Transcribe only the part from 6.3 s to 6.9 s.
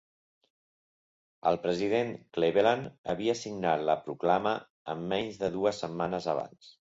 abans.